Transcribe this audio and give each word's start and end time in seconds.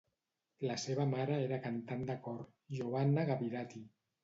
La 0.69 0.77
seva 0.83 1.05
mare 1.11 1.35
era 1.49 1.61
cantant 1.67 2.03
de 2.09 2.17
cor, 2.25 2.41
Giovanna 2.81 3.29
Gavirati. 3.31 3.87